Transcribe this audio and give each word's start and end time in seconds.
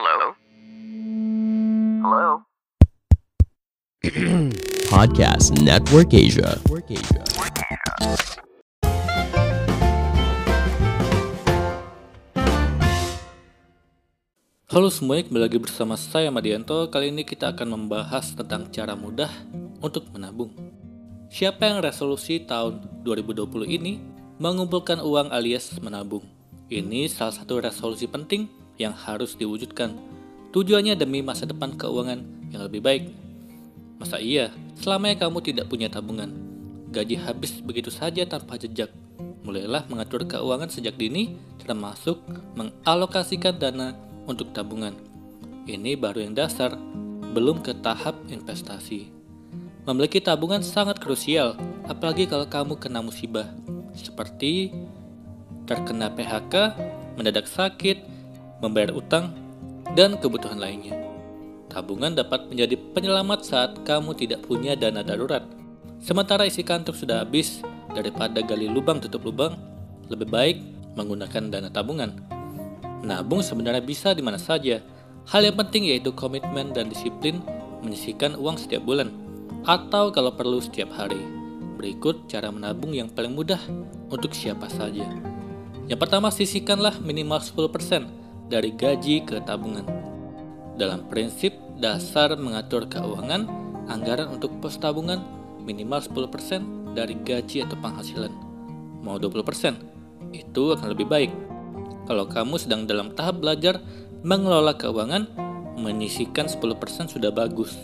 Hello? 0.00 0.32
Hello? 2.00 2.28
Podcast 4.96 5.52
Network 5.60 6.16
Asia. 6.16 6.56
Halo 14.72 14.88
semuanya, 14.88 15.28
kembali 15.28 15.42
lagi 15.44 15.60
bersama 15.60 16.00
saya 16.00 16.32
Madianto. 16.32 16.88
Kali 16.88 17.12
ini 17.12 17.28
kita 17.28 17.52
akan 17.52 17.68
membahas 17.68 18.32
tentang 18.32 18.72
cara 18.72 18.96
mudah 18.96 19.28
untuk 19.84 20.08
menabung. 20.16 20.48
Siapa 21.28 21.68
yang 21.68 21.84
resolusi 21.84 22.40
tahun 22.48 23.04
2020 23.04 23.68
ini 23.68 24.00
mengumpulkan 24.40 25.04
uang 25.04 25.28
alias 25.28 25.76
menabung? 25.84 26.24
Ini 26.72 27.04
salah 27.12 27.36
satu 27.36 27.60
resolusi 27.60 28.08
penting 28.08 28.59
yang 28.80 28.96
harus 28.96 29.36
diwujudkan. 29.36 29.92
Tujuannya 30.56 30.96
demi 30.96 31.20
masa 31.20 31.44
depan 31.44 31.76
keuangan 31.76 32.24
yang 32.48 32.64
lebih 32.64 32.80
baik. 32.80 33.04
Masa 34.00 34.16
iya, 34.16 34.48
selama 34.80 35.12
kamu 35.12 35.44
tidak 35.44 35.68
punya 35.68 35.92
tabungan, 35.92 36.32
gaji 36.88 37.20
habis 37.20 37.60
begitu 37.60 37.92
saja 37.92 38.24
tanpa 38.24 38.56
jejak. 38.56 38.88
Mulailah 39.44 39.84
mengatur 39.92 40.24
keuangan 40.24 40.72
sejak 40.72 40.96
dini, 40.96 41.36
termasuk 41.60 42.24
mengalokasikan 42.56 43.60
dana 43.60 43.92
untuk 44.24 44.56
tabungan. 44.56 44.96
Ini 45.68 46.00
baru 46.00 46.24
yang 46.24 46.32
dasar, 46.32 46.74
belum 47.36 47.60
ke 47.60 47.76
tahap 47.84 48.16
investasi. 48.32 49.12
Memiliki 49.84 50.24
tabungan 50.24 50.64
sangat 50.64 50.96
krusial, 50.98 51.56
apalagi 51.84 52.24
kalau 52.24 52.48
kamu 52.48 52.80
kena 52.80 53.04
musibah, 53.04 53.48
seperti 53.92 54.72
terkena 55.68 56.10
PHK, 56.10 56.74
mendadak 57.14 57.46
sakit, 57.46 58.19
membayar 58.60 58.92
utang, 58.94 59.32
dan 59.96 60.16
kebutuhan 60.20 60.60
lainnya. 60.60 60.94
Tabungan 61.70 62.14
dapat 62.14 62.50
menjadi 62.50 62.74
penyelamat 62.94 63.40
saat 63.46 63.72
kamu 63.86 64.14
tidak 64.18 64.42
punya 64.46 64.74
dana 64.74 65.06
darurat. 65.06 65.46
Sementara 66.02 66.46
isi 66.46 66.66
kantong 66.66 66.96
sudah 66.96 67.22
habis, 67.22 67.62
daripada 67.94 68.42
gali 68.42 68.66
lubang 68.66 68.98
tutup 68.98 69.22
lubang, 69.26 69.54
lebih 70.10 70.26
baik 70.26 70.56
menggunakan 70.98 71.50
dana 71.50 71.70
tabungan. 71.70 72.10
Menabung 73.00 73.40
sebenarnya 73.40 73.82
bisa 73.82 74.12
di 74.12 74.22
mana 74.22 74.36
saja. 74.36 74.82
Hal 75.30 75.46
yang 75.46 75.56
penting 75.56 75.86
yaitu 75.86 76.10
komitmen 76.10 76.74
dan 76.74 76.90
disiplin 76.90 77.38
menyisihkan 77.80 78.34
uang 78.34 78.58
setiap 78.58 78.82
bulan, 78.82 79.14
atau 79.64 80.10
kalau 80.10 80.34
perlu 80.34 80.58
setiap 80.58 80.90
hari. 80.92 81.20
Berikut 81.78 82.28
cara 82.28 82.52
menabung 82.52 82.92
yang 82.92 83.08
paling 83.08 83.32
mudah 83.32 83.60
untuk 84.12 84.36
siapa 84.36 84.68
saja. 84.68 85.06
Yang 85.86 85.98
pertama, 86.02 86.28
sisihkanlah 86.28 87.00
minimal 87.00 87.40
10% 87.40 88.19
dari 88.50 88.74
gaji 88.74 89.22
ke 89.22 89.38
tabungan. 89.46 89.86
Dalam 90.74 91.06
prinsip 91.06 91.54
dasar 91.78 92.34
mengatur 92.34 92.90
keuangan, 92.90 93.46
anggaran 93.86 94.34
untuk 94.34 94.50
pos 94.58 94.74
tabungan 94.76 95.22
minimal 95.62 96.02
10% 96.02 96.98
dari 96.98 97.14
gaji 97.14 97.62
atau 97.62 97.78
penghasilan. 97.78 98.32
Mau 99.06 99.16
20%? 99.16 100.34
Itu 100.34 100.74
akan 100.74 100.88
lebih 100.90 101.06
baik. 101.06 101.32
Kalau 102.10 102.26
kamu 102.26 102.58
sedang 102.58 102.90
dalam 102.90 103.14
tahap 103.14 103.38
belajar 103.38 103.78
mengelola 104.26 104.74
keuangan, 104.74 105.30
menyisihkan 105.78 106.50
10% 106.50 107.06
sudah 107.06 107.30
bagus. 107.30 107.78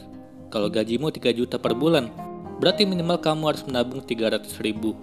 Kalau 0.50 0.66
gajimu 0.66 1.14
3 1.14 1.30
juta 1.30 1.56
per 1.62 1.78
bulan, 1.78 2.10
berarti 2.58 2.82
minimal 2.84 3.22
kamu 3.22 3.54
harus 3.54 3.62
menabung 3.64 4.02
300 4.02 4.58
ribu. 4.60 4.98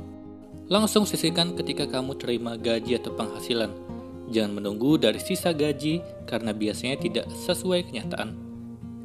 Langsung 0.67 1.03
sisihkan 1.07 1.55
ketika 1.55 1.87
kamu 1.87 2.15
terima 2.19 2.55
gaji 2.55 2.99
atau 2.99 3.11
penghasilan. 3.15 3.92
Jangan 4.31 4.55
menunggu 4.55 4.95
dari 4.95 5.19
sisa 5.19 5.51
gaji 5.51 5.99
karena 6.23 6.55
biasanya 6.55 6.95
tidak 6.99 7.25
sesuai 7.31 7.91
kenyataan. 7.91 8.35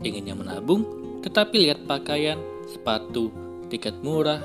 Inginnya 0.07 0.39
menabung, 0.39 0.87
tetapi 1.27 1.67
lihat 1.67 1.83
pakaian, 1.91 2.39
sepatu, 2.71 3.35
tiket 3.67 3.99
murah. 4.05 4.39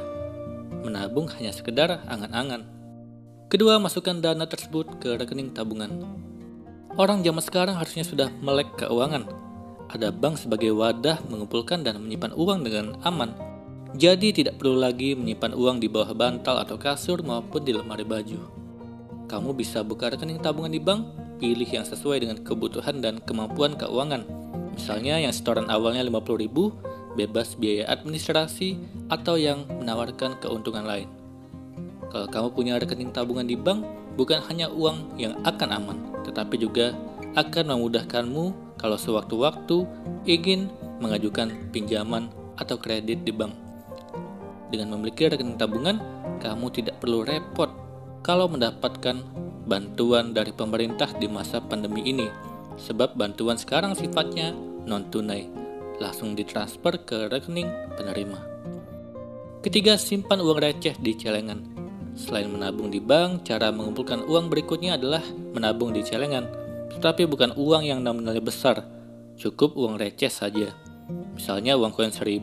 Menabung 0.82 1.30
hanya 1.38 1.54
sekedar 1.54 2.02
angan-angan. 2.10 2.66
Kedua, 3.54 3.78
masukkan 3.78 4.18
dana 4.18 4.50
tersebut 4.50 4.98
ke 4.98 5.14
rekening 5.14 5.54
tabungan. 5.54 6.02
Orang 6.98 7.22
zaman 7.22 7.42
sekarang 7.46 7.78
harusnya 7.78 8.02
sudah 8.02 8.34
melek 8.42 8.74
keuangan. 8.82 9.30
Ada 9.94 10.10
bank 10.10 10.42
sebagai 10.42 10.74
wadah 10.74 11.22
mengumpulkan 11.30 11.86
dan 11.86 12.02
menyimpan 12.02 12.34
uang 12.34 12.66
dengan 12.66 12.98
aman. 13.06 13.38
Jadi 13.94 14.34
tidak 14.34 14.58
perlu 14.58 14.82
lagi 14.82 15.14
menyimpan 15.14 15.54
uang 15.54 15.78
di 15.78 15.86
bawah 15.86 16.18
bantal 16.18 16.58
atau 16.58 16.82
kasur 16.82 17.22
maupun 17.22 17.62
di 17.62 17.78
lemari 17.78 18.02
baju. 18.02 18.63
Kamu 19.34 19.58
bisa 19.58 19.82
buka 19.82 20.14
rekening 20.14 20.38
tabungan 20.46 20.70
di 20.70 20.78
bank, 20.78 21.10
pilih 21.42 21.66
yang 21.66 21.82
sesuai 21.82 22.22
dengan 22.22 22.38
kebutuhan 22.46 23.02
dan 23.02 23.18
kemampuan 23.18 23.74
keuangan. 23.74 24.30
Misalnya 24.78 25.18
yang 25.18 25.34
setoran 25.34 25.74
awalnya 25.74 26.06
50.000, 26.06 27.18
bebas 27.18 27.58
biaya 27.58 27.90
administrasi, 27.90 28.78
atau 29.10 29.34
yang 29.34 29.66
menawarkan 29.82 30.38
keuntungan 30.38 30.86
lain. 30.86 31.10
Kalau 32.14 32.30
kamu 32.30 32.48
punya 32.54 32.74
rekening 32.78 33.10
tabungan 33.10 33.50
di 33.50 33.58
bank, 33.58 33.82
bukan 34.22 34.38
hanya 34.54 34.70
uang 34.70 35.18
yang 35.18 35.34
akan 35.42 35.82
aman, 35.82 35.98
tetapi 36.30 36.62
juga 36.62 36.94
akan 37.34 37.74
memudahkanmu 37.74 38.78
kalau 38.78 39.02
sewaktu-waktu 39.02 39.90
ingin 40.30 40.70
mengajukan 41.02 41.50
pinjaman 41.74 42.30
atau 42.62 42.78
kredit 42.78 43.26
di 43.26 43.34
bank. 43.34 43.58
Dengan 44.70 44.94
memiliki 44.94 45.26
rekening 45.26 45.58
tabungan, 45.58 45.98
kamu 46.38 46.70
tidak 46.70 47.02
perlu 47.02 47.26
repot 47.26 47.82
kalau 48.24 48.48
mendapatkan 48.48 49.20
bantuan 49.68 50.32
dari 50.32 50.56
pemerintah 50.56 51.12
di 51.20 51.28
masa 51.28 51.60
pandemi 51.60 52.08
ini, 52.08 52.32
sebab 52.80 53.20
bantuan 53.20 53.60
sekarang 53.60 53.94
sifatnya 54.00 54.56
non-tunai, 54.88 55.52
langsung 56.00 56.32
ditransfer 56.32 57.04
ke 57.04 57.28
rekening 57.28 57.68
penerima. 58.00 58.40
Ketiga, 59.60 60.00
simpan 60.00 60.40
uang 60.40 60.60
receh 60.60 60.96
di 61.00 61.16
celengan. 61.20 61.60
Selain 62.16 62.48
menabung 62.48 62.88
di 62.88 63.04
bank, 63.04 63.44
cara 63.44 63.72
mengumpulkan 63.76 64.24
uang 64.24 64.48
berikutnya 64.48 64.96
adalah 64.96 65.24
menabung 65.52 65.92
di 65.92 66.04
celengan, 66.04 66.48
tetapi 66.96 67.28
bukan 67.28 67.56
uang 67.60 67.84
yang 67.84 68.00
nominalnya 68.00 68.44
besar, 68.44 68.88
cukup 69.36 69.76
uang 69.76 70.00
receh 70.00 70.32
saja. 70.32 70.72
Misalnya 71.36 71.76
uang 71.76 71.92
koin 71.92 72.12
1000, 72.12 72.40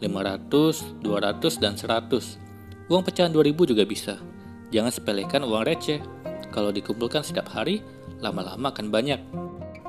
500, 0.00 1.04
200, 1.04 1.62
dan 1.62 1.74
100. 1.76 2.88
Uang 2.88 3.02
pecahan 3.04 3.32
2000 3.32 3.72
juga 3.72 3.84
bisa. 3.84 4.16
Jangan 4.72 4.88
sepelekan 4.88 5.44
uang 5.44 5.68
receh. 5.68 6.00
Kalau 6.48 6.72
dikumpulkan 6.72 7.20
setiap 7.20 7.52
hari, 7.52 7.84
lama-lama 8.24 8.72
akan 8.72 8.88
banyak. 8.88 9.20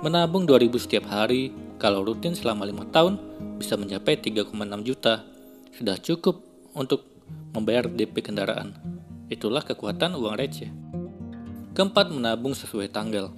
Menabung 0.04 0.44
2000 0.44 0.76
setiap 0.76 1.08
hari, 1.08 1.56
kalau 1.80 2.04
rutin 2.04 2.36
selama 2.36 2.68
5 2.68 2.92
tahun, 2.92 3.14
bisa 3.56 3.80
mencapai 3.80 4.20
3,6 4.20 4.84
juta. 4.84 5.24
Sudah 5.72 5.96
cukup 5.96 6.44
untuk 6.76 7.08
membayar 7.56 7.88
DP 7.88 8.20
kendaraan. 8.20 8.76
Itulah 9.32 9.64
kekuatan 9.64 10.20
uang 10.20 10.36
receh. 10.36 10.68
Keempat, 11.72 12.12
menabung 12.12 12.52
sesuai 12.52 12.92
tanggal. 12.92 13.32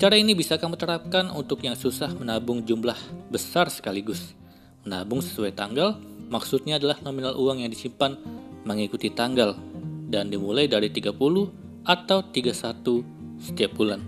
Cara 0.00 0.16
ini 0.16 0.32
bisa 0.32 0.56
kamu 0.56 0.80
terapkan 0.80 1.28
untuk 1.28 1.60
yang 1.60 1.76
susah 1.76 2.08
menabung 2.16 2.64
jumlah 2.64 2.96
besar 3.28 3.68
sekaligus. 3.68 4.32
Menabung 4.80 5.20
sesuai 5.20 5.52
tanggal 5.52 6.00
maksudnya 6.32 6.80
adalah 6.80 6.96
nominal 7.04 7.36
uang 7.36 7.60
yang 7.60 7.68
disimpan 7.68 8.16
mengikuti 8.64 9.12
tanggal 9.12 9.60
dan 10.10 10.26
dimulai 10.28 10.66
dari 10.66 10.90
30 10.90 11.14
atau 11.86 12.18
31 12.26 13.40
setiap 13.40 13.70
bulan. 13.78 14.02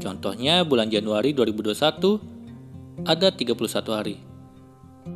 Contohnya 0.00 0.64
bulan 0.64 0.88
Januari 0.88 1.36
2021 1.36 3.04
ada 3.06 3.28
31 3.30 3.92
hari. 3.94 4.16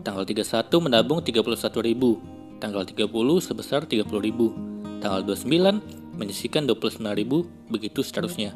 Tanggal 0.04 0.25
31 0.25 0.84
menabung 0.84 1.20
31.000, 1.20 2.60
tanggal 2.62 2.82
30 2.87 3.09
sebesar 3.41 3.84
30.000, 3.84 5.03
tanggal 5.03 5.20
29 5.26 6.16
menyisihkan 6.16 6.69
29.000, 6.69 7.72
begitu 7.72 8.00
seterusnya. 8.04 8.54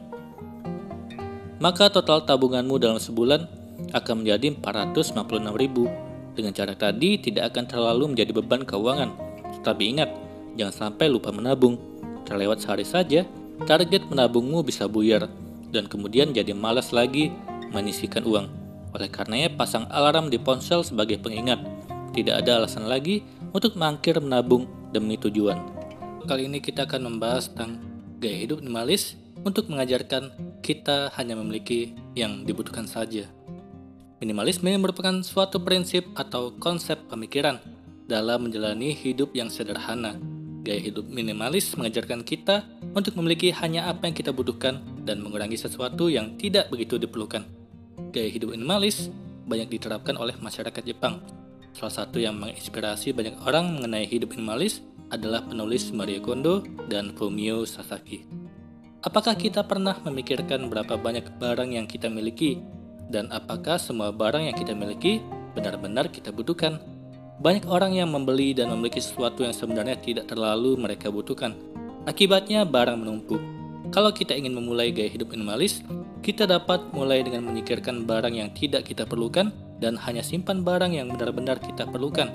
Maka 1.57 1.89
total 1.89 2.25
tabunganmu 2.29 2.77
dalam 2.77 3.01
sebulan 3.01 3.49
akan 3.93 4.15
menjadi 4.25 4.53
456.000. 4.61 6.37
Dengan 6.37 6.53
cara 6.53 6.77
tadi 6.77 7.17
tidak 7.17 7.53
akan 7.53 7.65
terlalu 7.65 8.13
menjadi 8.13 8.33
beban 8.37 8.61
keuangan. 8.69 9.09
Tetapi 9.61 9.83
ingat, 9.97 10.11
jangan 10.57 10.75
sampai 10.91 11.13
lupa 11.13 11.31
menabung. 11.31 11.79
Terlewat 12.27 12.59
sehari 12.59 12.83
saja, 12.83 13.23
target 13.69 14.09
menabungmu 14.11 14.67
bisa 14.67 14.91
buyar 14.91 15.31
dan 15.71 15.87
kemudian 15.87 16.35
jadi 16.35 16.51
malas 16.57 16.91
lagi 16.91 17.31
menyisihkan 17.71 18.27
uang. 18.27 18.47
Oleh 18.97 19.13
karenanya 19.13 19.53
pasang 19.55 19.87
alarm 19.93 20.33
di 20.33 20.41
ponsel 20.41 20.83
sebagai 20.83 21.21
pengingat. 21.21 21.61
Tidak 22.17 22.33
ada 22.33 22.65
alasan 22.65 22.89
lagi 22.89 23.21
untuk 23.53 23.77
mangkir 23.77 24.17
menabung 24.19 24.65
demi 24.91 25.21
tujuan. 25.21 25.61
Kali 26.27 26.49
ini 26.49 26.59
kita 26.59 26.89
akan 26.89 27.13
membahas 27.15 27.53
tentang 27.53 27.79
gaya 28.19 28.49
hidup 28.49 28.59
minimalis 28.65 29.15
untuk 29.47 29.71
mengajarkan 29.71 30.33
kita 30.65 31.15
hanya 31.15 31.39
memiliki 31.39 31.95
yang 32.19 32.43
dibutuhkan 32.43 32.89
saja. 32.91 33.31
Minimalisme 34.19 34.73
merupakan 34.81 35.21
suatu 35.21 35.61
prinsip 35.61 36.09
atau 36.17 36.57
konsep 36.57 36.97
pemikiran 37.07 37.61
dalam 38.09 38.49
menjalani 38.49 38.97
hidup 38.97 39.37
yang 39.37 39.53
sederhana. 39.53 40.17
Gaya 40.66 40.83
hidup 40.83 41.07
minimalis 41.07 41.71
mengajarkan 41.78 42.27
kita 42.27 42.66
untuk 42.91 43.15
memiliki 43.22 43.54
hanya 43.54 43.86
apa 43.86 44.10
yang 44.10 44.18
kita 44.18 44.34
butuhkan 44.34 44.83
dan 45.07 45.22
mengurangi 45.22 45.54
sesuatu 45.54 46.10
yang 46.10 46.34
tidak 46.34 46.66
begitu 46.74 46.98
diperlukan. 46.98 47.47
Gaya 48.10 48.27
hidup 48.27 48.51
minimalis 48.51 49.07
banyak 49.47 49.71
diterapkan 49.71 50.18
oleh 50.18 50.34
masyarakat 50.42 50.83
Jepang. 50.83 51.22
Salah 51.71 51.95
satu 52.03 52.18
yang 52.18 52.34
menginspirasi 52.42 53.15
banyak 53.15 53.39
orang 53.47 53.78
mengenai 53.78 54.10
hidup 54.10 54.34
minimalis 54.34 54.83
adalah 55.15 55.47
penulis 55.47 55.95
Marie 55.95 56.18
Kondo 56.18 56.66
dan 56.91 57.15
Fumio 57.15 57.62
Sasaki. 57.62 58.27
Apakah 59.07 59.39
kita 59.39 59.62
pernah 59.62 59.95
memikirkan 60.03 60.66
berapa 60.66 60.98
banyak 60.98 61.39
barang 61.39 61.78
yang 61.78 61.86
kita 61.86 62.10
miliki 62.10 62.59
dan 63.07 63.30
apakah 63.30 63.78
semua 63.78 64.10
barang 64.10 64.51
yang 64.51 64.57
kita 64.59 64.74
miliki 64.74 65.22
benar-benar 65.54 66.10
kita 66.10 66.34
butuhkan? 66.34 66.96
Banyak 67.36 67.68
orang 67.68 67.92
yang 67.92 68.09
membeli 68.09 68.56
dan 68.56 68.72
memiliki 68.72 68.97
sesuatu 68.97 69.44
yang 69.44 69.53
sebenarnya 69.53 70.00
tidak 70.00 70.24
terlalu 70.33 70.72
mereka 70.80 71.12
butuhkan. 71.12 71.53
Akibatnya 72.09 72.65
barang 72.65 72.97
menumpuk. 72.97 73.42
Kalau 73.92 74.09
kita 74.09 74.33
ingin 74.33 74.56
memulai 74.56 74.88
gaya 74.88 75.12
hidup 75.12 75.36
minimalis, 75.36 75.84
kita 76.24 76.48
dapat 76.48 76.80
mulai 76.97 77.21
dengan 77.21 77.44
menyingkirkan 77.44 78.09
barang 78.09 78.33
yang 78.33 78.48
tidak 78.56 78.88
kita 78.88 79.04
perlukan 79.04 79.53
dan 79.84 80.00
hanya 80.00 80.24
simpan 80.24 80.65
barang 80.65 80.97
yang 80.97 81.12
benar-benar 81.12 81.60
kita 81.60 81.84
perlukan. 81.84 82.33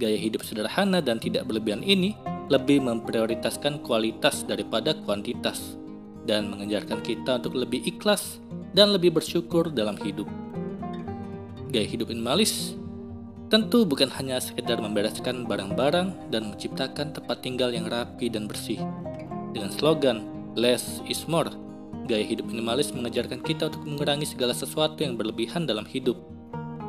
Gaya 0.00 0.16
hidup 0.16 0.40
sederhana 0.40 1.04
dan 1.04 1.20
tidak 1.20 1.44
berlebihan 1.44 1.84
ini 1.84 2.16
lebih 2.48 2.80
memprioritaskan 2.80 3.84
kualitas 3.84 4.48
daripada 4.48 4.96
kuantitas 5.04 5.76
dan 6.24 6.48
mengejarkan 6.48 7.04
kita 7.04 7.44
untuk 7.44 7.60
lebih 7.60 7.84
ikhlas 7.84 8.40
dan 8.72 8.96
lebih 8.96 9.20
bersyukur 9.20 9.68
dalam 9.68 10.00
hidup. 10.00 10.26
Gaya 11.68 11.86
hidup 11.86 12.08
minimalis 12.08 12.79
Tentu 13.50 13.82
bukan 13.82 14.06
hanya 14.14 14.38
sekedar 14.38 14.78
membereskan 14.78 15.42
barang-barang 15.42 16.30
dan 16.30 16.54
menciptakan 16.54 17.10
tempat 17.10 17.42
tinggal 17.42 17.74
yang 17.74 17.90
rapi 17.90 18.30
dan 18.30 18.46
bersih. 18.46 18.78
Dengan 19.50 19.74
slogan 19.74 20.22
Less 20.54 21.02
is 21.10 21.26
More, 21.26 21.50
gaya 22.06 22.22
hidup 22.22 22.46
minimalis 22.46 22.94
mengajarkan 22.94 23.42
kita 23.42 23.66
untuk 23.66 23.82
mengurangi 23.82 24.22
segala 24.22 24.54
sesuatu 24.54 25.02
yang 25.02 25.18
berlebihan 25.18 25.66
dalam 25.66 25.82
hidup. 25.82 26.14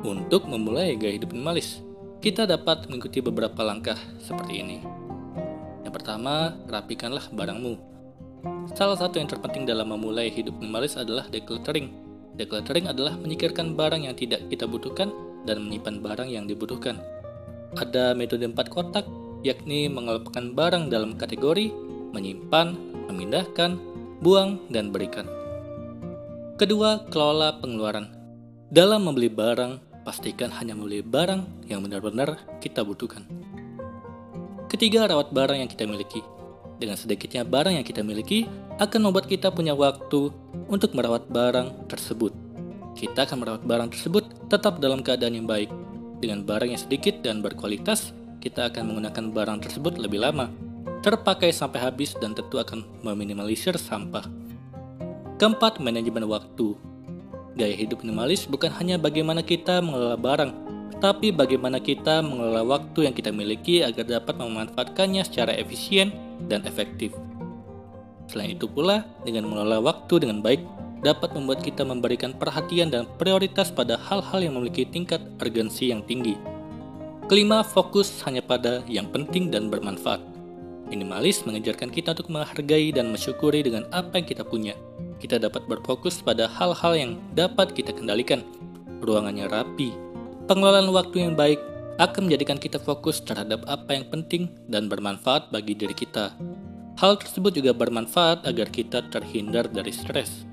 Untuk 0.06 0.46
memulai 0.46 0.94
gaya 1.02 1.18
hidup 1.18 1.34
minimalis, 1.34 1.82
kita 2.22 2.46
dapat 2.46 2.86
mengikuti 2.94 3.26
beberapa 3.26 3.66
langkah 3.66 3.98
seperti 4.22 4.62
ini. 4.62 4.86
Yang 5.82 5.94
pertama, 5.98 6.54
rapikanlah 6.70 7.26
barangmu. 7.34 7.74
Salah 8.78 9.02
satu 9.02 9.18
yang 9.18 9.26
terpenting 9.26 9.66
dalam 9.66 9.90
memulai 9.90 10.30
hidup 10.30 10.62
minimalis 10.62 10.94
adalah 10.94 11.26
decluttering. 11.26 11.90
Decluttering 12.38 12.86
adalah 12.86 13.18
menyikirkan 13.18 13.74
barang 13.74 14.06
yang 14.06 14.14
tidak 14.14 14.46
kita 14.46 14.70
butuhkan 14.70 15.10
dan 15.46 15.66
menyimpan 15.66 16.02
barang 16.02 16.30
yang 16.30 16.46
dibutuhkan. 16.46 17.02
Ada 17.78 18.14
metode 18.14 18.44
empat 18.46 18.68
kotak, 18.68 19.06
yakni 19.42 19.88
mengelompokkan 19.88 20.54
barang 20.54 20.92
dalam 20.92 21.16
kategori, 21.16 21.72
menyimpan, 22.12 22.76
memindahkan, 23.08 23.80
buang, 24.20 24.60
dan 24.70 24.92
berikan. 24.92 25.26
Kedua, 26.60 27.08
kelola 27.10 27.58
pengeluaran. 27.58 28.12
Dalam 28.70 29.08
membeli 29.08 29.32
barang, 29.32 30.04
pastikan 30.06 30.54
hanya 30.62 30.78
membeli 30.78 31.02
barang 31.02 31.68
yang 31.68 31.82
benar-benar 31.82 32.38
kita 32.62 32.86
butuhkan. 32.86 33.26
Ketiga, 34.70 35.10
rawat 35.10 35.34
barang 35.34 35.58
yang 35.64 35.70
kita 35.72 35.90
miliki. 35.90 36.22
Dengan 36.78 36.98
sedikitnya 36.98 37.46
barang 37.46 37.78
yang 37.78 37.86
kita 37.86 38.02
miliki, 38.06 38.46
akan 38.82 39.10
membuat 39.10 39.30
kita 39.30 39.54
punya 39.54 39.78
waktu 39.78 40.34
untuk 40.70 40.98
merawat 40.98 41.30
barang 41.30 41.86
tersebut 41.92 42.41
kita 43.02 43.26
akan 43.26 43.42
merawat 43.42 43.64
barang 43.66 43.90
tersebut 43.98 44.30
tetap 44.46 44.78
dalam 44.78 45.02
keadaan 45.02 45.34
yang 45.34 45.50
baik. 45.50 45.74
Dengan 46.22 46.46
barang 46.46 46.70
yang 46.70 46.78
sedikit 46.78 47.26
dan 47.26 47.42
berkualitas, 47.42 48.14
kita 48.38 48.70
akan 48.70 48.94
menggunakan 48.94 49.34
barang 49.34 49.60
tersebut 49.66 49.98
lebih 49.98 50.22
lama, 50.22 50.54
terpakai 51.02 51.50
sampai 51.50 51.82
habis 51.82 52.14
dan 52.22 52.38
tentu 52.38 52.62
akan 52.62 52.86
meminimalisir 53.02 53.74
sampah. 53.74 54.30
Keempat, 55.42 55.82
manajemen 55.82 56.30
waktu. 56.30 56.78
Gaya 57.58 57.74
hidup 57.74 58.06
minimalis 58.06 58.46
bukan 58.46 58.70
hanya 58.78 59.02
bagaimana 59.02 59.42
kita 59.42 59.82
mengelola 59.82 60.16
barang, 60.16 60.52
tapi 61.02 61.34
bagaimana 61.34 61.82
kita 61.82 62.22
mengelola 62.22 62.62
waktu 62.78 63.10
yang 63.10 63.18
kita 63.18 63.34
miliki 63.34 63.82
agar 63.82 64.06
dapat 64.06 64.38
memanfaatkannya 64.38 65.26
secara 65.26 65.58
efisien 65.58 66.14
dan 66.46 66.62
efektif. 66.70 67.18
Selain 68.30 68.54
itu 68.54 68.70
pula, 68.70 69.04
dengan 69.26 69.50
mengelola 69.50 69.82
waktu 69.82 70.22
dengan 70.22 70.40
baik, 70.46 70.62
dapat 71.02 71.34
membuat 71.34 71.66
kita 71.66 71.82
memberikan 71.82 72.34
perhatian 72.34 72.94
dan 72.94 73.10
prioritas 73.18 73.74
pada 73.74 73.98
hal-hal 73.98 74.40
yang 74.42 74.54
memiliki 74.58 74.86
tingkat 74.86 75.22
urgensi 75.42 75.90
yang 75.90 76.06
tinggi. 76.06 76.38
Kelima, 77.26 77.66
fokus 77.66 78.22
hanya 78.28 78.42
pada 78.42 78.86
yang 78.86 79.10
penting 79.10 79.50
dan 79.50 79.70
bermanfaat. 79.70 80.22
Minimalis 80.92 81.48
mengajarkan 81.48 81.88
kita 81.88 82.12
untuk 82.12 82.28
menghargai 82.28 82.92
dan 82.92 83.16
mensyukuri 83.16 83.64
dengan 83.64 83.88
apa 83.96 84.20
yang 84.20 84.28
kita 84.28 84.44
punya. 84.44 84.76
Kita 85.24 85.40
dapat 85.40 85.64
berfokus 85.64 86.20
pada 86.20 86.52
hal-hal 86.52 86.94
yang 86.94 87.12
dapat 87.32 87.72
kita 87.72 87.96
kendalikan. 87.96 88.44
Ruangannya 89.00 89.48
rapi. 89.48 89.96
Pengelolaan 90.52 90.92
waktu 90.92 91.24
yang 91.24 91.34
baik 91.40 91.64
akan 91.96 92.28
menjadikan 92.28 92.60
kita 92.60 92.76
fokus 92.76 93.24
terhadap 93.24 93.64
apa 93.72 93.96
yang 93.96 94.06
penting 94.12 94.52
dan 94.68 94.92
bermanfaat 94.92 95.48
bagi 95.56 95.72
diri 95.72 95.96
kita. 95.96 96.36
Hal 97.00 97.16
tersebut 97.16 97.56
juga 97.56 97.72
bermanfaat 97.72 98.44
agar 98.44 98.68
kita 98.68 99.08
terhindar 99.08 99.72
dari 99.72 99.96
stres. 99.96 100.51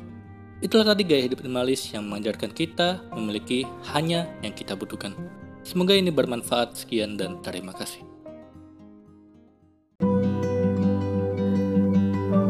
Itulah 0.58 0.90
tadi 0.90 1.06
gaya 1.06 1.31
hidup 1.31 1.38
minimalis 1.46 1.87
yang 1.94 2.02
mengajarkan 2.10 2.50
kita 2.50 2.99
memiliki 3.14 3.62
hanya 3.94 4.26
yang 4.43 4.50
kita 4.50 4.75
butuhkan. 4.75 5.14
Semoga 5.62 5.94
ini 5.94 6.10
bermanfaat. 6.10 6.75
Sekian 6.75 7.14
dan 7.14 7.38
terima 7.46 7.70
kasih. 7.70 8.02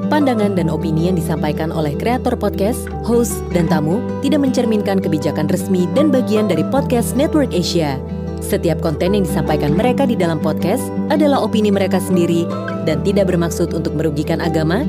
Pandangan 0.08 0.56
dan 0.56 0.72
opini 0.72 1.12
yang 1.12 1.20
disampaikan 1.20 1.68
oleh 1.68 1.92
kreator 1.92 2.32
podcast, 2.32 2.88
host, 3.04 3.44
dan 3.52 3.68
tamu 3.68 4.00
tidak 4.24 4.40
mencerminkan 4.40 5.04
kebijakan 5.04 5.44
resmi 5.52 5.84
dan 5.92 6.08
bagian 6.08 6.48
dari 6.48 6.64
podcast 6.64 7.12
Network 7.12 7.52
Asia. 7.52 8.00
Setiap 8.40 8.80
konten 8.80 9.12
yang 9.12 9.28
disampaikan 9.28 9.76
mereka 9.76 10.08
di 10.08 10.16
dalam 10.16 10.40
podcast 10.40 10.80
adalah 11.12 11.44
opini 11.44 11.68
mereka 11.68 12.00
sendiri 12.00 12.48
dan 12.88 13.04
tidak 13.04 13.28
bermaksud 13.28 13.76
untuk 13.76 13.92
merugikan 14.00 14.40
agama, 14.40 14.88